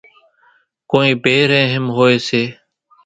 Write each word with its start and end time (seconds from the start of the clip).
ڪونئين 0.89 1.17
ڀيَ 1.23 1.35
ريحم 1.51 1.85
هوئيَ 1.95 2.15
سي۔ 2.27 2.43